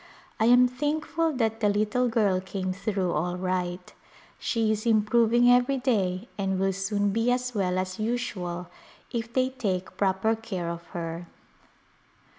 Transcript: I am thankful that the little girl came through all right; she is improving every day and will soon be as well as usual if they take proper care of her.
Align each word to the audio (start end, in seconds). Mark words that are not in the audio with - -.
I 0.39 0.45
am 0.45 0.67
thankful 0.67 1.31
that 1.33 1.59
the 1.59 1.69
little 1.69 2.09
girl 2.09 2.41
came 2.41 2.73
through 2.73 3.11
all 3.11 3.37
right; 3.37 3.93
she 4.39 4.71
is 4.71 4.87
improving 4.87 5.51
every 5.51 5.77
day 5.77 6.27
and 6.39 6.59
will 6.59 6.73
soon 6.73 7.11
be 7.11 7.31
as 7.31 7.53
well 7.53 7.77
as 7.77 7.99
usual 7.99 8.65
if 9.11 9.31
they 9.31 9.49
take 9.49 9.97
proper 9.97 10.35
care 10.35 10.69
of 10.71 10.83
her. 10.97 11.27